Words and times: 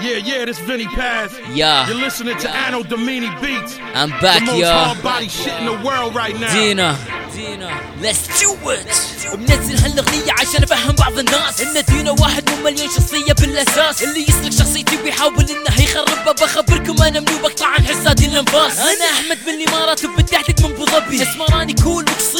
Yeah, 0.00 0.18
yeah, 0.28 0.44
this 0.44 0.60
Vinny 0.60 0.86
Paz. 0.86 1.30
Yeah. 1.52 1.88
You're 1.88 2.02
listening 2.06 2.36
to 2.38 2.48
Anno 2.48 2.84
Domini 2.84 3.30
Beats. 3.42 3.72
I'm 3.94 4.10
back, 4.22 4.44
the 4.46 4.52
most 4.52 4.64
hard 4.64 5.02
body 5.02 5.28
shit 5.28 5.54
in 5.60 5.66
the 5.66 5.78
world 5.86 6.14
right 6.14 6.38
now. 6.38 6.52
دينا 6.52 6.96
Let's 8.00 8.22
do 8.40 8.50
it. 8.70 8.88
بنزل 9.34 9.78
هالاغنية 9.78 10.32
عشان 10.32 10.62
أفهم 10.62 10.94
بعض 10.94 11.18
الناس. 11.18 11.60
إن 11.60 11.84
دينا 11.88 12.10
واحد 12.10 12.50
مو 12.50 12.56
مليون 12.64 12.88
شخصية 12.88 13.32
بالأساس. 13.32 14.02
اللي 14.02 14.22
يسلك 14.22 14.52
شخصيتي 14.52 14.96
ويحاول 15.04 15.46
إنه 15.50 15.82
يخربها 15.82 16.32
بخبركم 16.32 17.02
أنا 17.02 17.20
منو؟ 17.20 17.38
بقطع 17.42 17.66
عن 17.66 17.86
حسادي 17.86 18.26
الأنفاس. 18.26 18.78
أنا 18.78 19.04
أحمد 19.12 19.38
من 19.46 19.54
الإمارات 19.54 20.04
وبالتحديد 20.04 20.62
من 20.62 20.72
أبو 20.72 20.86
ظبي. 20.86 21.22
اسمراني 21.22 21.72
كول 21.72 22.04
وقصير 22.04 22.37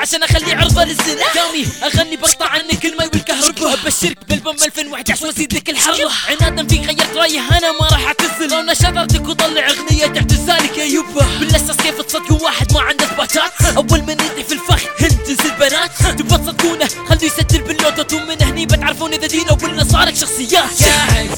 عشان 0.00 0.22
اخليه 0.22 0.56
عرضة 0.56 0.84
للزنا 0.84 1.24
كامي 1.34 1.66
أغني 1.84 2.16
بقطع 2.16 2.46
عنك 2.46 2.84
المي 2.84 3.04
والكهرباء 3.04 3.72
ابشرك 3.74 4.18
بألبوم 4.28 4.56
2011 4.64 5.26
وازيد 5.26 5.54
لك 5.54 5.70
الحرة 5.70 6.10
عنادا 6.28 6.66
فيك 6.66 6.86
غيرت 6.86 7.16
رايي 7.16 7.40
أنا 7.40 7.72
ما 7.72 7.88
راح 7.92 8.06
أعتزل. 8.06 8.50
لو 8.50 8.60
نشرتك 8.62 9.28
وطلع 9.28 9.66
أغنية 9.68 10.06
تعتزالك 10.06 10.78
يا 10.78 10.84
يبا. 10.84 11.26
بالأساس 11.40 11.76
كيف 11.76 12.00
تصدقوا 12.00 12.40
واحد 12.44 12.72
ما 12.72 12.80
عنده 12.80 13.04
إثباتات؟ 13.04 13.76
أول 13.76 14.02
من 14.02 14.12
يطيح 14.12 14.46
في 14.46 14.52
الفخ 14.52 14.80
هنجز 15.00 15.40
البنات. 15.44 15.90
تبغى 16.18 16.38
تصدقونه. 16.38 16.88
خليه 17.08 17.26
يسجل 17.26 17.62
باللوتو 17.62 18.18
من 18.18 18.42
هني 18.42 18.66
بتعرفون 18.66 19.12
إذا 19.12 19.26
دينا 19.26 19.52
ولا 19.62 19.84
صارك 19.84 20.16
شخصيات. 20.16 20.82
قاعد 20.82 21.30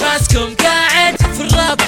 راسكم 0.00 0.54
قاعد 0.54 1.16
في 1.16 1.40
الراب. 1.40 1.80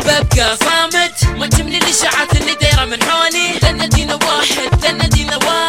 ببقى 0.00 0.56
صامت. 0.56 1.24
ما 1.38 1.46
تملي 1.46 1.78
الإشاعات 1.78 2.36
اللي 2.36 2.54
دايرة 2.54 2.84
من 2.84 3.02
حولي. 3.02 3.52
لأن 3.62 3.88
دينا 3.88 4.14
واحد 4.14 4.82
لأن 4.84 5.08
دينا 5.08 5.36
واحد. 5.36 5.61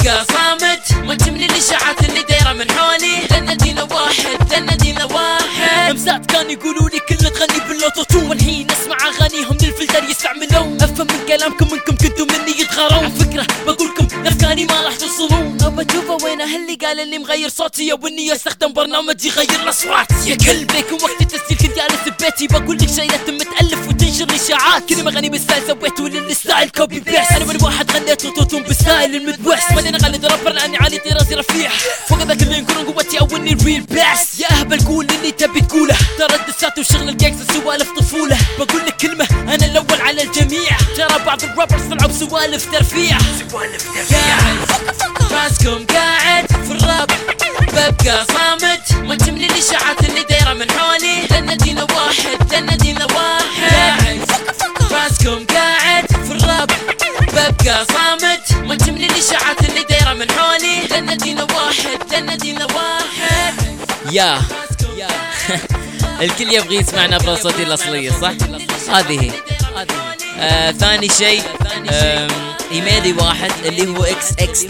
ببقى 0.00 0.24
صامت. 0.24 1.06
ما 1.06 1.14
تملي 1.14 1.46
الاشاعات 1.46 2.04
اللي 2.08 2.22
دايرة 2.22 2.52
من 2.52 2.70
حولي. 2.70 3.26
لأن 3.30 3.56
دينا 3.56 3.82
واحد 3.82 4.50
لأن 4.50 4.76
دينا 4.76 5.04
واحد. 5.04 5.90
امزات 5.90 6.26
كانوا 6.26 6.52
يقولوا 6.52 6.88
لي 6.88 7.00
كلمة 7.08 7.30
تغني 7.30 7.68
باللوتو. 7.68 8.02
تو 8.02 8.28
والحين 8.28 8.70
اسمع 8.70 8.96
أغانيهم 9.08 9.58
للفلتر 9.62 10.04
يستعملون 10.04 10.78
أفهم 10.82 11.06
من 11.06 11.26
كلامكم 11.28 11.68
إنكم 11.72 11.96
كنتوا 11.96 12.26
مني 12.26 12.60
يتغارون. 12.60 12.98
على 12.98 13.10
فكرة 13.10 13.46
بقولكم 13.66 14.26
أفكاري 14.26 14.64
ما 14.64 14.80
راح 14.82 14.96
توصلون 14.96 15.58
ابى 15.62 15.86
اشوفه 15.90 16.24
وين 16.24 16.40
اللي 16.40 16.74
قال 16.74 17.00
إني 17.00 17.18
مغير 17.18 17.48
صوتي. 17.48 17.86
يا 17.86 17.94
واني 17.94 18.32
أستخدم 18.32 18.72
برنامج 18.72 19.24
يغير 19.24 19.62
الأصوات. 19.62 20.08
يا 20.26 20.34
كلب 20.34 20.70
ليكم 20.72 20.98
وقت 21.04 21.20
التسجيل 21.20 21.58
كنت 21.58 21.76
جالس 21.76 22.08
ببيتي. 22.08 22.46
بقول 22.46 22.76
لك 22.76 22.88
شيء 22.88 23.14
وتنشر 24.70 24.76
اشاعات 24.76 24.88
كل 24.88 25.04
ما 25.04 25.10
اغني 25.10 25.28
بال 25.28 25.39
style 25.39 25.66
سويته 25.66 26.08
لل 26.08 26.26
style 26.26 26.70
copy 26.70 27.00
paste 27.00 27.32
أنا 27.32 27.44
من 27.44 27.58
واحد 27.62 27.90
غنيت 27.90 28.24
autotune 28.24 28.62
بال 28.62 28.77
style 28.77 29.16
ال 29.16 29.46
Midwest 29.46 29.72
بعدين 29.72 29.94
اغني 29.94 30.26
رابر 30.26 30.52
لأني 30.52 30.76
عالي 30.76 30.98
طرازي 30.98 31.34
رفيع. 31.34 31.70
فوق 32.08 32.22
ذاك 32.22 32.42
اللي 32.42 32.58
يكون 32.58 32.84
قوتي 32.84 33.20
أو 33.20 33.36
اني 33.36 33.52
ال 33.52 33.58
real 33.58 33.80
beast 33.80 34.40
يا 34.40 34.60
أهبل 34.60 34.80
قول 34.80 35.06
اللي 35.10 35.30
تبي 35.32 35.60
تقوله. 35.60 35.96
ترى 36.18 36.34
ال 36.34 36.41
diss 36.41 36.71
ات 36.71 36.78
وشغل 36.78 37.08
الجيكس 37.08 37.36
سوالف 37.52 37.90
طفولة. 37.98 38.38
بقول 38.58 38.86
لك 38.86 38.96
كلمة 38.96 39.28
أنا 39.54 39.66
الأول 39.66 40.00
على 40.00 40.22
الجميع. 40.22 40.78
ترى 40.96 41.24
بعض 41.26 41.44
ال 41.44 41.49
rappers 41.49 41.82
طلعوا 41.82 42.10
بسوالف 42.10 42.72
ترفيع. 42.72 43.18
سوالف 43.18 43.82
ترفيع. 43.94 44.19
يا 64.10 64.42
الكل 66.22 66.52
يبغى 66.52 66.76
يسمع 66.76 67.06
نبرة 67.06 67.34
صوتي 67.34 67.62
الأصلية 67.62 68.10
صح؟ 68.10 68.32
هذه 68.90 69.32
آه 70.38 70.70
ثاني 70.70 71.08
شيء 71.08 71.42
آم، 71.90 72.28
إيميلي 72.72 73.12
واحد 73.12 73.50
اللي 73.64 73.86
هو 73.88 74.04
x 74.04 74.32
x 74.38 74.64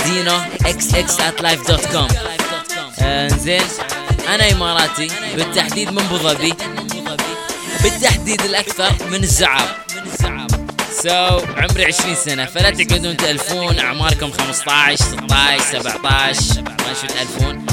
x 0.67 0.95
x 0.95 1.21
at 1.21 1.41
live 1.43 1.69
dot 1.71 1.87
com 1.87 2.09
زين. 3.39 3.63
أنا 4.29 4.53
إماراتي 4.53 5.11
بالتحديد 5.37 5.91
من 5.93 5.99
أبو 5.99 6.17
ظبي. 6.19 6.55
بالتحديد 7.83 8.41
الأكثر 8.41 8.93
من 9.11 9.23
الزعاب. 9.23 9.69
so 11.03 11.41
عمري 11.57 11.85
20 11.85 12.15
سنة 12.15 12.45
فلا 12.45 12.71
تقعدون 12.71 13.17
تألفون 13.17 13.79
أعماركم 13.79 14.31
15 14.33 15.05
16 15.05 15.81
17 15.83 16.63
ما 16.63 16.95
شو 17.01 17.07
تألفون. 17.07 17.67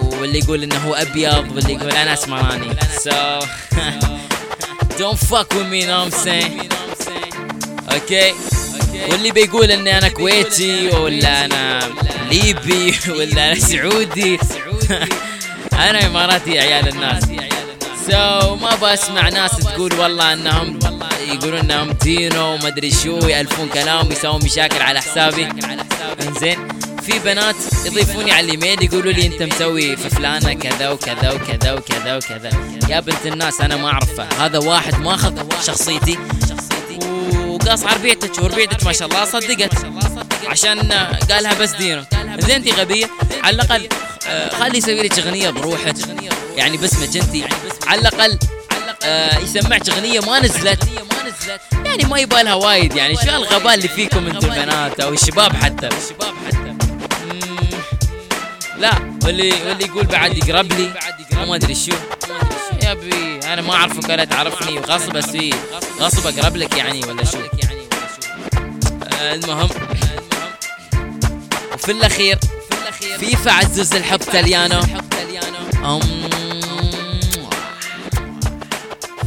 واللي 0.00 0.38
يقول 0.38 0.62
إنه 0.62 0.76
هو 0.76 0.94
أبيض 0.94 1.56
واللي 1.56 1.72
يقول 1.72 1.90
أنا 1.90 2.12
اسمراني 2.12 2.76
so 3.04 3.44
don't 4.98 5.18
fuck 5.18 5.48
with 5.54 5.68
me 5.72 5.80
what 5.86 5.90
I'm 5.90 6.10
saying. 6.10 6.68
okay 7.92 8.32
واللي 9.10 9.30
بيقول 9.30 9.70
إني 9.70 9.98
أنا 9.98 10.08
كويتي 10.08 10.88
ولا 10.88 11.44
أنا 11.44 11.80
ليبي 12.30 12.94
ولا 13.08 13.52
أنا 13.52 13.54
سعودي. 13.60 14.38
أنا 15.88 16.06
إماراتي 16.06 16.50
يا 16.50 16.62
عيال 16.62 16.88
الناس. 16.88 17.24
so 18.10 18.56
ما 18.56 18.76
بسمع 18.82 19.28
ناس 19.28 19.56
تقول 19.56 19.92
والله 19.94 20.32
إنهم 20.32 20.78
يقولون 21.28 21.58
إنهم 21.58 21.92
دينو 21.92 22.54
وما 22.54 22.68
أدري 22.68 22.90
شو 22.90 23.18
يالفون 23.18 23.68
كلام 23.68 24.12
يسوون 24.12 24.44
مشاكل 24.44 24.82
على 24.82 25.00
حسابي. 25.00 25.48
إنزين. 26.22 26.68
في 27.06 27.18
بنات 27.18 27.56
يضيفوني 27.86 28.32
على 28.32 28.44
الإيميل 28.44 28.82
يقولوا 28.82 29.12
لي 29.12 29.26
أنت 29.26 29.42
مسوي 29.42 29.96
في 29.96 30.10
فلانة 30.10 30.52
كذا 30.52 30.90
وكذا 30.90 31.32
وكذا 31.32 31.72
وكذا 31.72 32.16
وكذا. 32.16 32.50
يا 32.88 33.00
بنت 33.00 33.26
الناس 33.26 33.60
أنا 33.60 33.76
ما 33.76 33.88
اعرفه 33.88 34.28
هذا 34.38 34.58
واحد 34.58 34.94
ماخذ 34.94 35.34
شخصيتي. 35.66 36.18
وقاص 37.46 37.84
على 37.84 37.96
ربيعتك 37.96 38.42
وربيعتك 38.42 38.84
ما 38.84 38.92
شاء 38.92 39.08
الله 39.08 39.24
صدقت. 39.24 39.86
عشان 40.46 40.92
قالها 41.30 41.54
بس 41.54 41.70
دينو 41.70 42.04
زين 42.38 42.50
أنت 42.50 42.68
غبية 42.68 43.06
على 43.44 43.54
الأقل 43.54 43.88
آه، 44.28 44.48
خلي 44.48 44.78
يسوي 44.78 45.02
لك 45.02 45.18
أغنية 45.18 45.50
بروحك. 45.50 45.94
يعني 46.56 46.76
باسمك 46.76 47.16
انت 47.16 47.52
على 47.86 48.00
الأقل 48.00 48.38
آه، 49.04 49.38
يسمعك 49.38 49.88
أغنية 49.88 50.20
ما 50.20 50.40
نزلت. 50.40 50.82
يعني 51.84 52.04
ما 52.04 52.18
يبالها 52.18 52.42
لها 52.42 52.54
وايد. 52.54 52.96
يعني 52.96 53.16
شو 53.16 53.28
الغباء 53.28 53.74
اللي 53.74 53.88
فيكم 53.88 54.26
أنتم 54.26 54.52
البنات 54.52 55.00
أو 55.00 55.12
الشباب 55.12 55.56
حتى. 55.56 55.88
لا 58.82 59.18
واللي 59.24 59.52
واللي 59.52 59.84
يقول 59.84 60.06
بعد 60.06 60.36
يقرب 60.36 60.72
لي. 60.72 60.92
وما 61.36 61.56
أدري 61.56 61.74
شو. 61.74 61.92
يا 62.82 62.92
أبي 62.92 63.40
أنا 63.44 63.62
ما 63.62 63.74
اعرفك 63.74 64.08
ولا 64.08 64.24
تعرفني. 64.24 64.78
غصب 64.78 65.16
أسوي. 65.16 65.50
غصب 66.00 66.26
أقرب 66.26 66.56
لك 66.56 66.76
يعني 66.76 67.04
ولا 67.04 67.24
شو؟ 67.24 67.38
المهم. 69.20 69.68
وفي 71.74 71.92
الأخير 71.92 72.38
فيفا 73.18 73.50
عزوز 73.52 73.94
الحب 73.94 74.18
تليانو. 74.18 74.80
أم... 75.84 76.00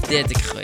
فديتك 0.04 0.42
خوي 0.42 0.64